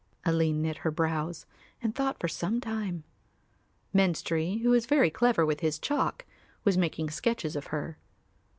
Aline 0.25 0.63
knit 0.63 0.77
her 0.77 0.89
brows 0.89 1.45
and 1.79 1.93
thought 1.93 2.19
for 2.19 2.27
some 2.27 2.59
time. 2.59 3.03
Menstrie, 3.93 4.63
who 4.63 4.71
was 4.71 4.87
very 4.87 5.11
clever 5.11 5.45
with 5.45 5.59
his 5.59 5.77
chalk, 5.77 6.25
was 6.63 6.75
making 6.75 7.11
sketches 7.11 7.55
of 7.55 7.67
her. 7.67 7.99